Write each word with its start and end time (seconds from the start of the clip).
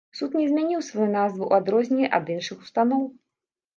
Суд 0.19 0.37
не 0.37 0.45
змяніў 0.53 0.81
сваю 0.87 1.05
назву 1.17 1.43
ў 1.47 1.53
адрозненні 1.63 2.07
ад 2.19 2.35
іншых 2.37 2.57
устаноў. 2.67 3.03